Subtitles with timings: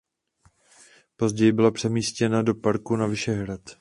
[1.15, 3.61] Později byla přemístěna do parku na Vyšehrad.